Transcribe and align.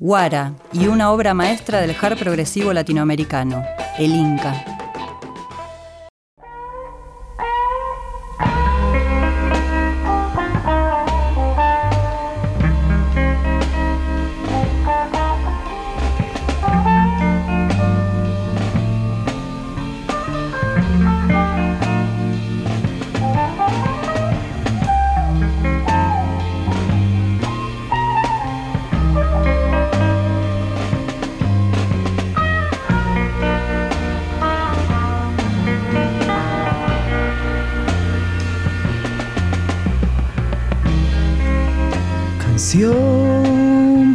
Guara 0.00 0.54
y 0.72 0.86
una 0.86 1.10
obra 1.10 1.34
maestra 1.34 1.80
del 1.80 1.96
hard 2.00 2.18
progresivo 2.18 2.72
latinoamericano, 2.72 3.64
el 3.98 4.14
Inca. 4.14 4.77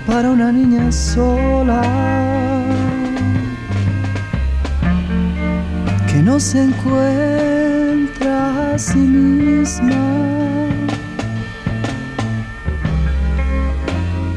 Para 0.07 0.29
una 0.29 0.51
niña 0.51 0.89
sola 0.89 1.81
que 6.07 6.21
no 6.21 6.39
se 6.39 6.63
encuentra 6.63 8.35
a 8.73 8.79
sí 8.79 8.99
misma. 8.99 9.91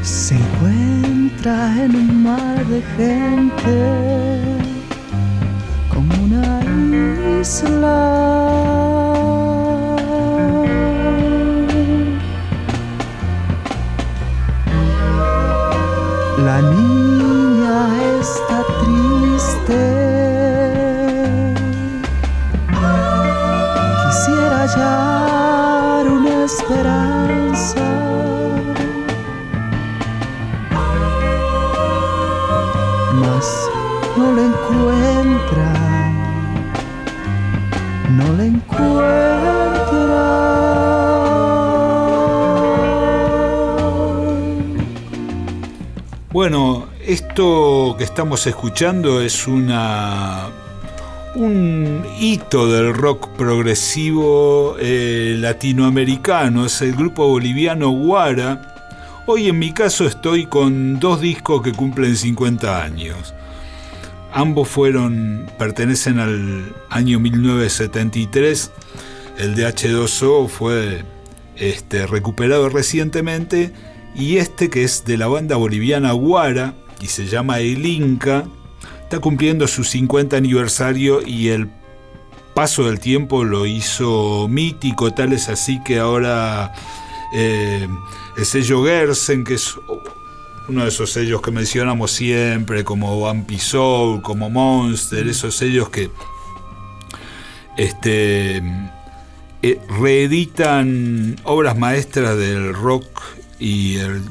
Se 0.01 0.35
encuentra 0.35 1.85
en 1.85 1.95
un 1.95 2.23
mar 2.23 2.65
de 2.65 2.81
gente 2.97 3.75
como 5.89 6.13
una 6.25 6.59
isla. 7.39 9.06
Bueno, 46.37 46.87
esto 47.03 47.95
que 47.97 48.03
estamos 48.03 48.45
escuchando 48.45 49.21
es 49.21 49.47
una 49.47 50.51
un 51.33 52.05
hito 52.19 52.71
del 52.71 52.93
rock 52.93 53.29
progresivo 53.29 54.75
eh, 54.79 55.35
latinoamericano, 55.39 56.67
es 56.67 56.79
el 56.83 56.93
grupo 56.93 57.27
boliviano 57.27 57.89
Guara. 57.89 58.75
Hoy 59.25 59.47
en 59.47 59.57
mi 59.57 59.73
caso 59.73 60.05
estoy 60.05 60.45
con 60.45 60.99
dos 60.99 61.21
discos 61.21 61.63
que 61.63 61.71
cumplen 61.71 62.15
50 62.15 62.83
años. 62.83 63.33
Ambos 64.31 64.67
fueron 64.67 65.49
pertenecen 65.57 66.19
al 66.19 66.71
año 66.91 67.19
1973. 67.19 68.71
El 69.39 69.55
de 69.55 69.67
H2O 69.67 70.47
fue 70.49 71.03
este, 71.55 72.05
recuperado 72.05 72.69
recientemente 72.69 73.73
y 74.17 74.37
este 74.37 74.69
que 74.69 74.83
es 74.83 75.05
de 75.05 75.17
la 75.17 75.27
banda 75.27 75.55
boliviana 75.55 76.11
Guara 76.11 76.73
y 76.99 77.07
se 77.07 77.27
llama 77.27 77.59
El 77.59 77.85
Inca, 77.85 78.45
está 79.03 79.19
cumpliendo 79.19 79.67
su 79.67 79.83
50 79.83 80.35
aniversario 80.35 81.21
y 81.25 81.49
el 81.49 81.69
paso 82.55 82.85
del 82.85 82.99
tiempo 82.99 83.43
lo 83.43 83.67
hizo 83.67 84.47
mítico, 84.49 85.13
tal 85.13 85.33
es 85.33 85.47
así 85.47 85.79
que 85.83 85.99
ahora 85.99 86.73
eh, 87.31 87.87
el 88.35 88.45
sello 88.45 88.83
Gersen, 88.83 89.43
que 89.43 89.53
es 89.53 89.75
uno 90.67 90.81
de 90.81 90.89
esos 90.89 91.11
sellos 91.11 91.41
que 91.41 91.51
mencionamos 91.51 92.11
siempre, 92.11 92.83
como 92.83 93.21
Vampy 93.21 93.59
Soul, 93.59 94.23
como 94.23 94.49
Monster, 94.49 95.27
esos 95.27 95.55
sellos 95.55 95.89
que 95.89 96.09
este, 97.77 98.57
eh, 99.61 99.79
reeditan 100.01 101.35
obras 101.43 101.77
maestras 101.77 102.35
del 102.37 102.73
rock 102.73 103.05
y 103.59 103.97
el 103.97 104.21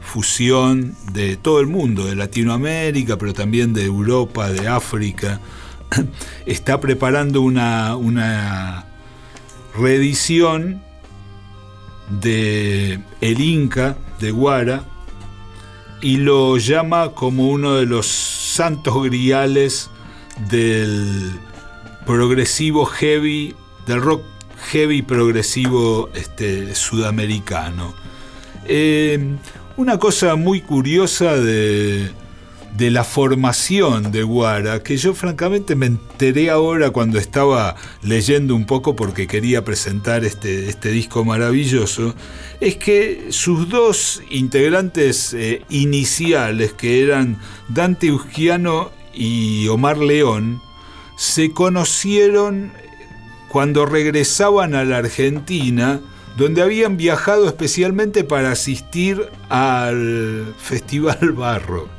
fusión 0.00 0.94
de 1.12 1.36
todo 1.36 1.60
el 1.60 1.66
mundo, 1.66 2.06
de 2.06 2.16
Latinoamérica, 2.16 3.18
pero 3.18 3.34
también 3.34 3.74
de 3.74 3.84
Europa, 3.84 4.50
de 4.50 4.68
África, 4.68 5.40
está 6.46 6.80
preparando 6.80 7.42
una, 7.42 7.96
una 7.96 8.86
reedición 9.76 10.82
de 12.20 13.00
El 13.20 13.40
Inca 13.40 13.96
de 14.18 14.30
Guara 14.30 14.84
y 16.00 16.16
lo 16.16 16.56
llama 16.56 17.10
como 17.10 17.48
uno 17.48 17.74
de 17.74 17.86
los 17.86 18.06
santos 18.06 19.02
griales 19.04 19.90
del 20.50 21.32
progresivo 22.06 22.86
heavy, 22.86 23.54
del 23.86 24.00
rock 24.00 24.22
heavy 24.70 25.02
progresivo 25.02 26.08
este, 26.14 26.74
sudamericano. 26.74 27.94
Eh, 28.68 29.36
una 29.78 29.98
cosa 29.98 30.36
muy 30.36 30.60
curiosa 30.60 31.36
de, 31.36 32.10
la 32.78 33.02
formación 33.02 34.12
de 34.12 34.22
Guara, 34.22 34.82
que 34.82 34.98
yo 34.98 35.14
francamente 35.14 35.74
me 35.74 35.86
enteré 35.86 36.50
ahora 36.50 36.90
cuando 36.90 37.18
estaba 37.18 37.76
leyendo 38.02 38.54
un 38.54 38.66
poco 38.66 38.94
porque 38.94 39.26
quería 39.26 39.64
presentar 39.64 40.24
este, 40.24 40.68
este 40.68 40.90
disco 40.90 41.24
maravilloso, 41.24 42.14
es 42.60 42.76
que 42.76 43.28
sus 43.30 43.70
dos 43.70 44.22
integrantes 44.30 45.32
eh, 45.32 45.62
iniciales, 45.70 46.74
que 46.74 47.02
eran 47.02 47.38
Dante 47.68 48.12
Usquiano 48.12 48.90
y 49.14 49.66
Omar 49.68 49.96
León, 49.96 50.60
se 51.16 51.52
conocieron 51.52 52.72
cuando 53.48 53.86
regresaban 53.86 54.74
a 54.74 54.84
la 54.84 54.98
Argentina, 54.98 56.00
donde 56.38 56.62
habían 56.62 56.96
viajado 56.96 57.48
especialmente 57.48 58.22
para 58.22 58.52
asistir 58.52 59.28
al 59.48 60.54
Festival 60.56 61.32
Barrock. 61.36 61.90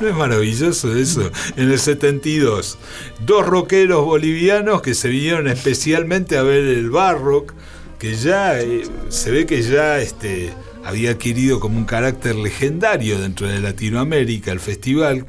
¿No 0.00 0.08
es 0.08 0.14
maravilloso 0.16 0.96
eso? 0.96 1.30
En 1.56 1.70
el 1.70 1.78
72, 1.78 2.76
dos 3.24 3.46
rockeros 3.46 4.04
bolivianos 4.04 4.82
que 4.82 4.94
se 4.94 5.08
vinieron 5.08 5.46
especialmente 5.46 6.36
a 6.36 6.42
ver 6.42 6.64
el 6.64 6.90
Barrock, 6.90 7.54
que 8.00 8.16
ya 8.16 8.60
eh, 8.60 8.82
se 9.10 9.30
ve 9.30 9.46
que 9.46 9.62
ya 9.62 10.00
este, 10.00 10.52
había 10.84 11.12
adquirido 11.12 11.60
como 11.60 11.78
un 11.78 11.84
carácter 11.84 12.34
legendario 12.34 13.20
dentro 13.20 13.46
de 13.46 13.60
Latinoamérica 13.60 14.50
el 14.50 14.58
festival. 14.58 15.24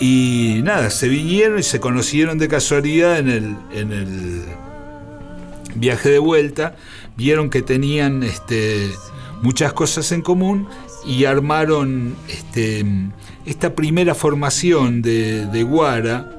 Y 0.00 0.60
nada, 0.62 0.90
se 0.90 1.08
vinieron 1.08 1.58
y 1.58 1.62
se 1.62 1.80
conocieron 1.80 2.36
de 2.36 2.48
casualidad 2.48 3.18
en 3.18 3.30
el, 3.30 3.56
en 3.72 3.92
el 3.92 4.42
viaje 5.74 6.10
de 6.10 6.18
vuelta, 6.18 6.76
vieron 7.16 7.50
que 7.50 7.62
tenían 7.62 8.22
este, 8.22 8.90
muchas 9.42 9.72
cosas 9.72 10.10
en 10.12 10.22
común 10.22 10.68
y 11.06 11.24
armaron 11.26 12.16
este, 12.28 12.84
esta 13.44 13.74
primera 13.74 14.14
formación 14.14 15.02
de, 15.02 15.66
Guara, 15.68 16.30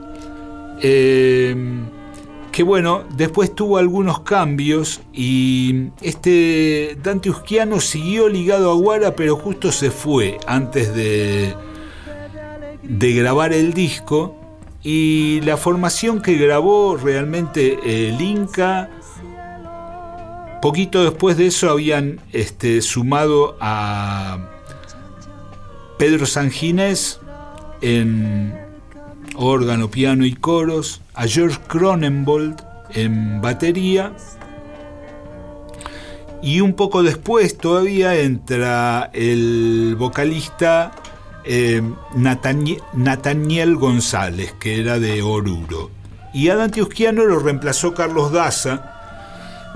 em, 0.82 1.86
que 2.52 2.64
bueno, 2.64 3.04
después 3.16 3.54
tuvo 3.54 3.78
algunos 3.78 4.22
cambios 4.22 5.02
y 5.14 5.90
este 6.02 6.98
Dante 7.04 7.30
Usquiano 7.30 7.80
siguió 7.80 8.30
ligado 8.30 8.72
a 8.72 8.76
Guara, 8.76 9.16
pero 9.16 9.36
justo 9.36 9.72
se 9.72 9.92
fue 9.92 10.38
antes 10.48 10.96
de, 10.96 11.54
de 12.82 13.14
grabar 13.14 13.54
el 13.54 13.74
disco. 13.74 14.36
Y 14.88 15.42
la 15.42 15.58
formación 15.58 16.22
que 16.22 16.36
grabó 16.36 16.96
realmente 16.96 18.08
el 18.08 18.22
Inca, 18.22 18.92
Poquito 20.66 21.04
después 21.04 21.38
de 21.38 21.46
eso 21.46 21.70
habían 21.70 22.20
este, 22.34 22.82
sumado 22.82 23.56
a 23.62 24.50
Pedro 26.00 26.26
Sanginés 26.26 27.20
en 27.82 28.52
órgano, 29.36 29.92
piano 29.92 30.26
y 30.26 30.34
coros, 30.34 31.04
a 31.14 31.28
George 31.28 31.60
Cronenbold 31.68 32.60
en 32.96 33.42
batería 33.42 34.14
y 36.42 36.62
un 36.62 36.74
poco 36.74 37.04
después 37.04 37.60
todavía 37.60 38.16
entra 38.16 39.12
el 39.14 39.96
vocalista 40.00 40.94
eh, 41.44 41.84
Nataniel 42.16 43.76
González, 43.76 44.56
que 44.60 44.80
era 44.80 44.98
de 44.98 45.22
Oruro. 45.22 45.92
Y 46.34 46.50
a 46.50 46.56
Dante 46.56 46.82
lo 47.12 47.38
reemplazó 47.38 47.94
Carlos 47.94 48.32
Daza, 48.32 48.95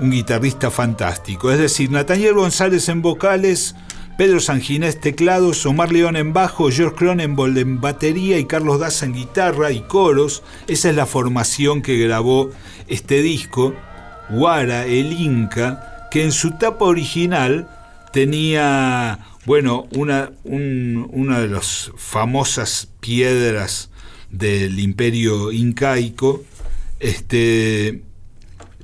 un 0.00 0.10
guitarrista 0.10 0.70
fantástico. 0.70 1.52
Es 1.52 1.58
decir, 1.58 1.90
Nataniel 1.90 2.34
González 2.34 2.88
en 2.88 3.02
vocales, 3.02 3.76
Pedro 4.16 4.40
Sanginés 4.40 5.00
teclados, 5.00 5.64
Omar 5.66 5.92
León 5.92 6.16
en 6.16 6.32
bajo, 6.32 6.70
George 6.70 6.96
Cronenbold 6.96 7.56
en 7.58 7.80
batería 7.80 8.38
y 8.38 8.46
Carlos 8.46 8.80
Daza 8.80 9.06
en 9.06 9.14
guitarra 9.14 9.72
y 9.72 9.80
coros. 9.80 10.42
Esa 10.66 10.90
es 10.90 10.96
la 10.96 11.06
formación 11.06 11.82
que 11.82 11.98
grabó 11.98 12.50
este 12.88 13.22
disco. 13.22 13.74
Guara, 14.30 14.86
el 14.86 15.12
Inca, 15.12 16.08
que 16.10 16.24
en 16.24 16.32
su 16.32 16.52
tapa 16.52 16.84
original 16.84 17.68
tenía, 18.12 19.18
bueno, 19.44 19.88
una, 19.92 20.32
una 20.44 21.40
de 21.40 21.48
las 21.48 21.90
famosas 21.96 22.88
piedras 23.00 23.90
del 24.30 24.78
imperio 24.78 25.50
incaico, 25.50 26.44
este, 27.00 28.02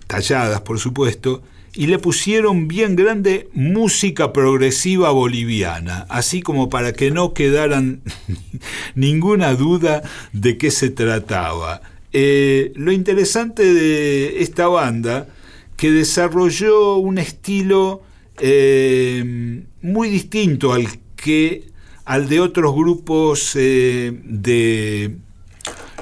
talladas 0.06 0.60
por 0.60 0.78
supuesto, 0.78 1.42
y 1.74 1.88
le 1.88 1.98
pusieron 1.98 2.68
bien 2.68 2.96
grande 2.96 3.50
música 3.52 4.32
progresiva 4.32 5.10
boliviana, 5.10 6.06
así 6.08 6.40
como 6.40 6.70
para 6.70 6.94
que 6.94 7.10
no 7.10 7.34
quedaran 7.34 8.00
ninguna 8.94 9.54
duda 9.54 10.02
de 10.32 10.56
qué 10.56 10.70
se 10.70 10.88
trataba. 10.88 11.82
Eh, 12.12 12.72
lo 12.76 12.92
interesante 12.92 13.74
de 13.74 14.40
esta 14.42 14.68
banda, 14.68 15.28
que 15.76 15.90
desarrolló 15.90 16.96
un 16.96 17.18
estilo 17.18 18.02
eh, 18.38 19.62
muy 19.82 20.08
distinto 20.08 20.72
al 20.72 20.86
que 21.14 21.64
al 22.06 22.28
de 22.28 22.40
otros 22.40 22.74
grupos 22.74 23.52
eh, 23.56 24.18
de 24.24 25.16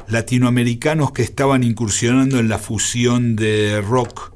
latinoamericanos 0.08 1.12
que 1.12 1.22
estaban 1.22 1.62
incursionando 1.62 2.38
en 2.38 2.48
la 2.48 2.58
fusión 2.58 3.36
de 3.36 3.80
rock 3.80 4.32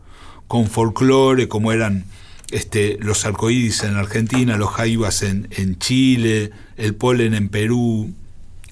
con 0.47 0.67
folclore, 0.67 1.49
como 1.49 1.73
eran 1.73 2.05
este, 2.51 2.97
los 3.01 3.25
arcoíris 3.25 3.85
en 3.85 3.97
Argentina, 3.97 4.57
los 4.57 4.71
jaivas 4.71 5.23
en, 5.23 5.49
en 5.51 5.79
Chile, 5.79 6.51
el 6.77 6.95
polen 6.95 7.35
en 7.35 7.49
Perú, 7.49 8.13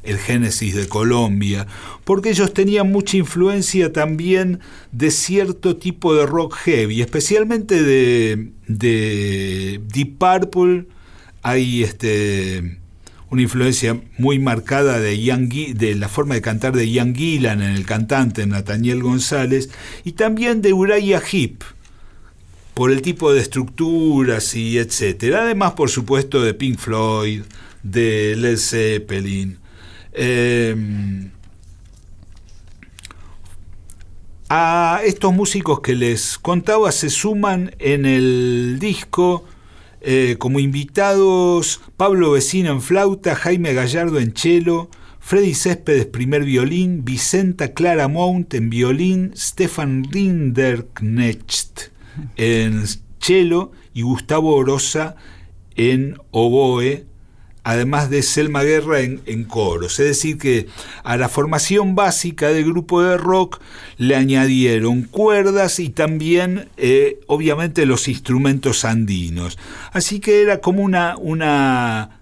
el 0.06 0.18
Génesis 0.18 0.74
de 0.74 0.88
Colombia, 0.88 1.66
porque 2.04 2.30
ellos 2.30 2.54
tenían 2.54 2.90
mucha 2.90 3.16
influencia 3.16 3.92
también 3.92 4.60
de 4.92 5.10
cierto 5.10 5.76
tipo 5.76 6.14
de 6.14 6.24
rock 6.26 6.54
heavy, 6.54 7.02
especialmente 7.02 7.82
de, 7.82 8.52
de 8.68 9.80
Deep 9.92 10.18
Purple, 10.18 10.86
hay 11.42 11.82
este, 11.82 12.78
una 13.30 13.42
influencia 13.42 14.00
muy 14.18 14.38
marcada 14.38 15.00
de, 15.00 15.16
de 15.74 15.94
la 15.94 16.08
forma 16.08 16.34
de 16.34 16.42
cantar 16.42 16.76
de 16.76 16.88
Ian 16.88 17.14
Gillan 17.14 17.62
en 17.62 17.70
el 17.70 17.84
cantante 17.84 18.46
Nathaniel 18.46 19.02
González 19.02 19.70
y 20.04 20.12
también 20.12 20.62
de 20.62 20.72
Uriah 20.72 21.20
Heep 21.20 21.62
por 22.74 22.92
el 22.92 23.02
tipo 23.02 23.32
de 23.32 23.40
estructuras 23.40 24.54
y 24.54 24.78
etcétera. 24.78 25.42
Además, 25.42 25.72
por 25.72 25.88
supuesto, 25.88 26.42
de 26.42 26.52
Pink 26.52 26.78
Floyd, 26.78 27.42
de 27.82 28.36
Led 28.36 28.58
Zeppelin. 28.58 29.58
Em, 30.12 31.30
a 34.48 35.00
estos 35.04 35.32
músicos 35.32 35.80
que 35.80 35.94
les 35.94 36.38
contaba 36.38 36.92
se 36.92 37.10
suman 37.10 37.74
en 37.78 38.04
el 38.04 38.76
disco 38.78 39.44
eh, 40.08 40.36
como 40.38 40.60
invitados 40.60 41.80
Pablo 41.96 42.30
Vecino 42.30 42.70
en 42.70 42.80
flauta, 42.80 43.34
Jaime 43.34 43.74
Gallardo 43.74 44.20
en 44.20 44.36
cello, 44.36 44.88
Freddy 45.18 45.52
Céspedes 45.52 46.06
primer 46.06 46.44
violín, 46.44 47.04
Vicenta 47.04 47.74
Clara 47.74 48.06
Mount 48.06 48.54
en 48.54 48.70
violín, 48.70 49.32
Stefan 49.36 50.04
Rinderknecht 50.08 51.90
en 52.36 52.84
cello 53.18 53.72
y 53.94 54.02
Gustavo 54.02 54.54
Orosa 54.54 55.16
en 55.74 56.16
oboe 56.30 57.04
además 57.66 58.10
de 58.10 58.22
Selma 58.22 58.62
Guerra 58.62 59.00
en, 59.00 59.44
coros. 59.44 59.98
Es 59.98 60.06
decir, 60.06 60.38
que 60.38 60.68
a 61.02 61.16
la 61.16 61.28
formación 61.28 61.96
básica 61.96 62.50
del 62.50 62.64
grupo 62.64 63.02
de 63.02 63.16
rock 63.16 63.60
le 63.96 64.14
añadieron 64.14 65.02
cuerdas 65.02 65.80
y 65.80 65.88
también, 65.88 66.68
eh, 66.76 67.18
obviamente, 67.26 67.84
los 67.84 68.06
instrumentos 68.06 68.84
andinos. 68.84 69.58
Así 69.90 70.20
que 70.20 70.42
era 70.42 70.60
como 70.60 70.80
una, 70.84 71.16
una 71.16 72.20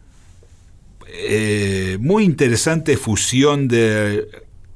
eh, 1.08 1.98
muy 2.00 2.24
interesante 2.24 2.96
fusión 2.96 3.68
de 3.68 4.26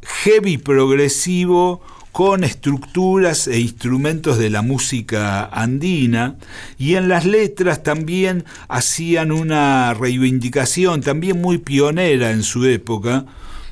heavy 0.03 0.59
progresivo 0.59 1.81
con 2.19 2.43
estructuras 2.43 3.47
e 3.47 3.61
instrumentos 3.61 4.39
de 4.39 4.51
la 4.51 4.61
música 4.61 5.45
andina 5.45 6.35
y 6.77 6.97
en 6.97 7.07
las 7.07 7.25
letras 7.25 7.85
también 7.85 8.45
hacían 8.67 9.31
una 9.31 9.95
reivindicación 9.95 11.01
también 11.01 11.41
muy 11.41 11.59
pionera 11.59 12.33
en 12.33 12.43
su 12.43 12.65
época 12.65 13.25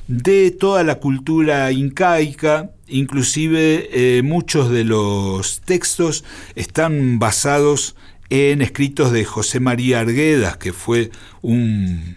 de 0.07 0.51
toda 0.51 0.85
la 0.85 0.95
cultura 0.95 1.69
incaica, 1.73 2.71
inclusive 2.87 3.89
eh, 3.91 4.21
muchos 4.21 4.69
de 4.69 4.85
los 4.85 5.59
textos 5.65 6.23
están 6.55 7.19
basados 7.19 7.97
en 8.29 8.61
escritos 8.61 9.11
de 9.11 9.25
José 9.25 9.59
María 9.59 9.99
Arguedas, 9.99 10.55
que 10.55 10.71
fue 10.71 11.11
un 11.41 12.15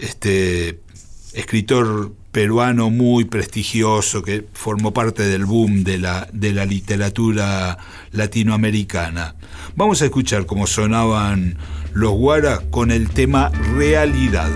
este, 0.00 0.78
escritor 1.32 2.12
peruano 2.34 2.90
muy 2.90 3.26
prestigioso 3.26 4.24
que 4.24 4.44
formó 4.54 4.92
parte 4.92 5.22
del 5.22 5.44
boom 5.44 5.84
de 5.84 5.98
la, 5.98 6.26
de 6.32 6.52
la 6.52 6.66
literatura 6.66 7.78
latinoamericana. 8.10 9.36
Vamos 9.76 10.02
a 10.02 10.06
escuchar 10.06 10.44
cómo 10.44 10.66
sonaban 10.66 11.56
los 11.92 12.10
Guara 12.10 12.58
con 12.72 12.90
el 12.90 13.08
tema 13.08 13.50
Realidad. 13.76 14.50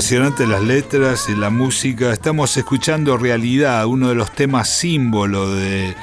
Impresionante 0.00 0.46
las 0.46 0.62
letras 0.62 1.28
y 1.28 1.34
la 1.34 1.50
música. 1.50 2.10
Estamos 2.10 2.56
escuchando 2.56 3.18
Realidad, 3.18 3.84
uno 3.84 4.08
de 4.08 4.14
los 4.14 4.32
temas 4.32 4.70
símbolo 4.70 5.54
de 5.54 5.94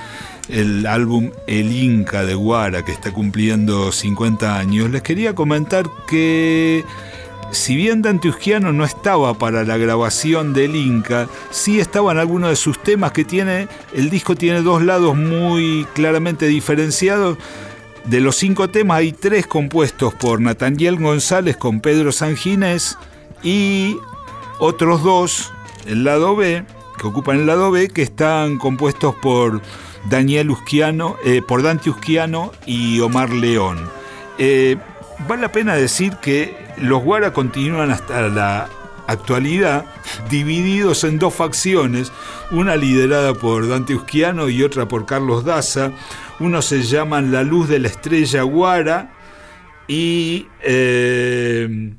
álbum 0.87 1.31
El 1.47 1.71
Inca 1.71 2.23
de 2.23 2.35
Guara, 2.35 2.85
que 2.85 2.91
está 2.91 3.11
cumpliendo 3.11 3.91
50 3.91 4.55
años. 4.55 4.91
Les 4.91 5.01
quería 5.01 5.33
comentar 5.33 5.87
que 6.07 6.85
si 7.49 7.75
bien 7.75 8.03
Dante 8.03 8.29
Usquiano 8.29 8.71
no 8.71 8.85
estaba 8.85 9.33
para 9.33 9.63
la 9.63 9.77
grabación 9.77 10.53
del 10.53 10.75
Inca, 10.75 11.27
sí 11.49 11.79
estaban 11.79 12.19
algunos 12.19 12.51
de 12.51 12.55
sus 12.55 12.77
temas 12.77 13.13
que 13.13 13.25
tiene, 13.25 13.67
el 13.95 14.11
disco 14.11 14.35
tiene 14.35 14.61
dos 14.61 14.83
lados 14.83 15.17
muy 15.17 15.87
claramente 15.95 16.45
diferenciados. 16.45 17.39
De 18.05 18.21
los 18.21 18.35
cinco 18.35 18.67
temas 18.67 18.99
hay 18.99 19.11
tres 19.11 19.47
compuestos 19.47 20.13
por 20.13 20.39
Nathaniel 20.39 20.97
González 20.97 21.57
con 21.57 21.81
Pedro 21.81 22.11
Sanginés 22.11 22.95
y 23.43 23.97
otros 24.59 25.03
dos, 25.03 25.53
el 25.85 26.03
lado 26.03 26.35
B, 26.35 26.65
que 26.97 27.07
ocupan 27.07 27.37
el 27.37 27.47
lado 27.47 27.71
B, 27.71 27.89
que 27.89 28.01
están 28.01 28.57
compuestos 28.57 29.15
por 29.15 29.61
Daniel 30.09 30.49
Usquiano, 30.51 31.17
eh, 31.23 31.41
por 31.41 31.61
Dante 31.63 31.89
Usquiano 31.89 32.51
y 32.65 32.99
Omar 32.99 33.29
León. 33.29 33.89
Eh, 34.37 34.77
vale 35.27 35.43
la 35.43 35.51
pena 35.51 35.75
decir 35.75 36.15
que 36.21 36.55
los 36.77 37.03
Guara 37.03 37.33
continúan 37.33 37.91
hasta 37.91 38.27
la 38.29 38.69
actualidad 39.07 39.85
divididos 40.29 41.03
en 41.03 41.17
dos 41.17 41.33
facciones, 41.33 42.11
una 42.51 42.75
liderada 42.75 43.33
por 43.33 43.67
Dante 43.67 43.95
Usquiano 43.95 44.49
y 44.49 44.63
otra 44.63 44.87
por 44.87 45.05
Carlos 45.05 45.45
Daza. 45.45 45.91
Unos 46.39 46.65
se 46.65 46.83
llaman 46.83 47.31
La 47.31 47.43
Luz 47.43 47.67
de 47.69 47.79
la 47.79 47.87
Estrella 47.87 48.43
Guara 48.43 49.11
y 49.87 50.47
eh, 50.61 51.93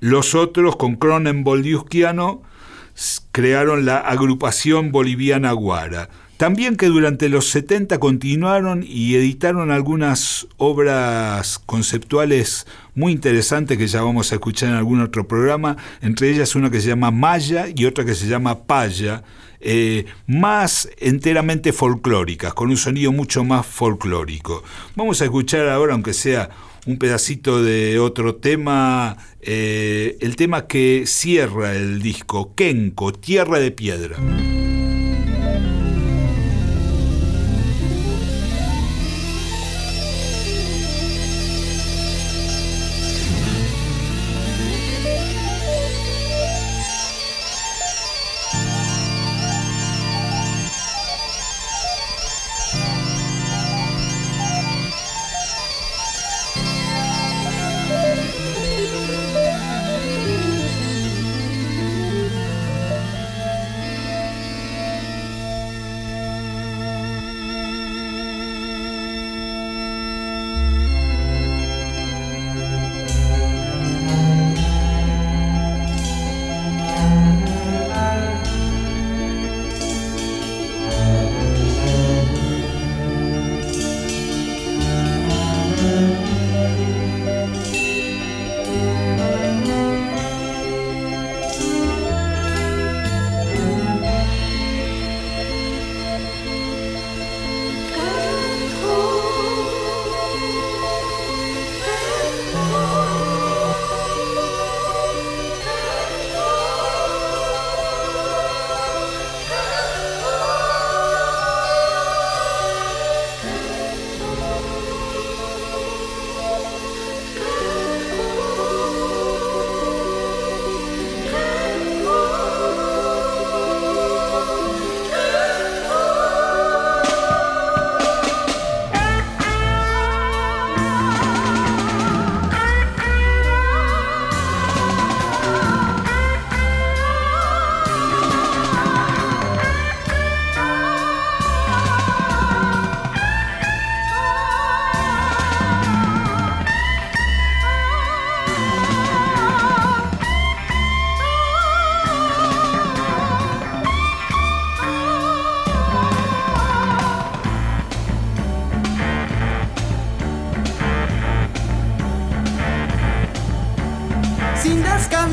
los 0.00 0.34
otros 0.34 0.76
con 0.76 0.96
Cronenbold 0.96 1.66
y 1.66 1.74
crearon 3.32 3.84
la 3.84 3.98
agrupación 3.98 4.92
boliviana 4.92 5.52
Guara. 5.52 6.08
También 6.36 6.76
que 6.76 6.86
durante 6.86 7.30
los 7.30 7.48
70 7.48 7.98
continuaron 7.98 8.84
y 8.86 9.14
editaron 9.14 9.70
algunas 9.70 10.46
obras 10.58 11.58
conceptuales 11.64 12.66
muy 12.94 13.12
interesantes 13.12 13.78
que 13.78 13.86
ya 13.86 14.02
vamos 14.02 14.30
a 14.30 14.34
escuchar 14.34 14.68
en 14.68 14.74
algún 14.74 15.00
otro 15.00 15.26
programa, 15.26 15.78
entre 16.02 16.30
ellas 16.30 16.54
una 16.54 16.70
que 16.70 16.82
se 16.82 16.88
llama 16.88 17.10
Maya 17.10 17.66
y 17.74 17.86
otra 17.86 18.04
que 18.04 18.14
se 18.14 18.26
llama 18.26 18.64
Paya, 18.64 19.22
eh, 19.68 20.06
más 20.28 20.88
enteramente 20.98 21.72
folclóricas, 21.72 22.54
con 22.54 22.70
un 22.70 22.76
sonido 22.76 23.10
mucho 23.10 23.42
más 23.42 23.66
folclórico. 23.66 24.62
Vamos 24.94 25.20
a 25.20 25.24
escuchar 25.24 25.68
ahora, 25.68 25.94
aunque 25.94 26.12
sea 26.12 26.50
un 26.86 26.98
pedacito 26.98 27.60
de 27.64 27.98
otro 27.98 28.36
tema, 28.36 29.16
eh, 29.40 30.18
el 30.20 30.36
tema 30.36 30.68
que 30.68 31.02
cierra 31.06 31.74
el 31.74 32.00
disco, 32.00 32.54
Kenko, 32.54 33.12
Tierra 33.12 33.58
de 33.58 33.72
Piedra. 33.72 34.16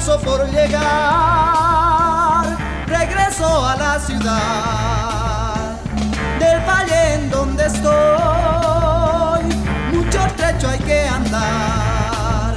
Por 0.02 0.50
llegar, 0.50 0.82
regreso 2.88 3.64
a 3.66 3.76
la 3.76 4.00
ciudad 4.00 5.78
del 6.40 6.60
valle 6.68 7.14
en 7.14 7.30
donde 7.30 7.68
estoy. 7.68 7.94
Mucho 9.94 10.20
trecho 10.36 10.68
hay 10.68 10.80
que 10.80 11.08
andar, 11.08 12.56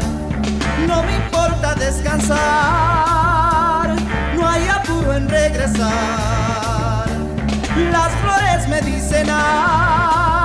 no 0.89 1.03
me 1.03 1.17
importa 1.17 1.75
descansar, 1.75 2.39
no 4.35 4.49
hay 4.49 4.67
apuro 4.69 5.13
en 5.13 5.29
regresar. 5.29 7.07
Las 7.93 8.13
flores 8.15 8.67
me 8.69 8.81
dicen, 8.81 9.27
ay, 9.31 10.36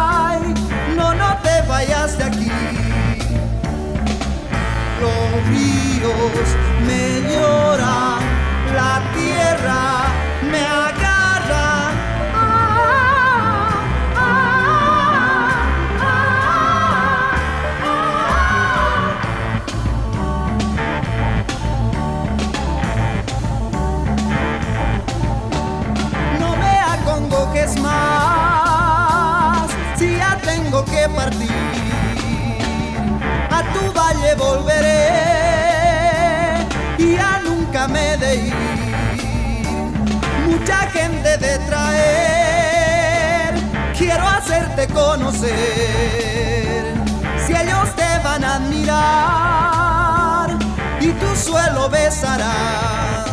ríos 5.50 6.48
me 6.86 7.22
llora, 7.30 8.20
la 8.74 9.02
tierra 9.14 10.06
me 10.52 10.66
hacerte 44.72 44.94
conocer. 44.94 45.54
Si 47.46 47.54
ellos 47.54 47.90
te 47.96 48.20
van 48.24 48.44
a 48.44 48.56
admirar 48.56 49.70
y 51.00 51.12
tus 51.14 51.40
suelo 51.40 51.90
besará. 51.90 53.31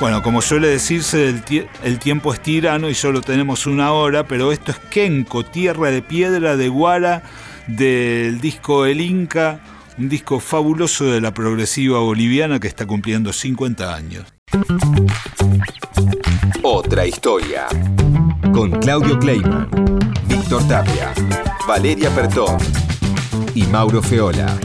Bueno, 0.00 0.22
como 0.22 0.40
suele 0.40 0.68
decirse, 0.68 1.28
el, 1.28 1.44
tie- 1.44 1.68
el 1.84 1.98
tiempo 1.98 2.32
es 2.32 2.40
tirano 2.40 2.88
y 2.88 2.94
solo 2.94 3.20
tenemos 3.20 3.66
una 3.66 3.92
hora, 3.92 4.24
pero 4.24 4.50
esto 4.50 4.70
es 4.72 4.78
Kenco, 4.90 5.44
Tierra 5.44 5.90
de 5.90 6.00
Piedra 6.00 6.56
de 6.56 6.68
Guara, 6.68 7.22
del 7.66 8.40
disco 8.40 8.86
El 8.86 9.02
Inca, 9.02 9.60
un 9.98 10.08
disco 10.08 10.40
fabuloso 10.40 11.04
de 11.04 11.20
la 11.20 11.34
progresiva 11.34 11.98
boliviana 11.98 12.58
que 12.58 12.68
está 12.68 12.86
cumpliendo 12.86 13.30
50 13.32 13.94
años. 13.94 14.24
Otra 16.62 17.06
historia. 17.06 17.66
Con 18.54 18.70
Claudio 18.80 19.18
Kleiman, 19.18 19.68
Víctor 20.26 20.66
Tapia, 20.66 21.12
Valeria 21.68 22.08
Pertón 22.10 22.56
y 23.54 23.64
Mauro 23.64 24.02
Feola. 24.02 24.56